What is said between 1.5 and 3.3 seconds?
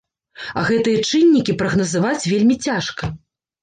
прагназаваць вельмі цяжка.